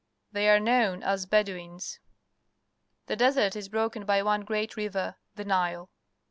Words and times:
They 0.31 0.49
are 0.49 0.59
known 0.59 1.03
as 1.03 1.27
Bedouins. 1.27 1.99
The 3.05 3.15
desert 3.15 3.55
is 3.55 3.69
broken 3.69 4.03
by 4.03 4.23
one 4.23 4.41
great 4.41 4.75
river— 4.75 5.17
the 5.35 5.45
Kile. 5.45 5.89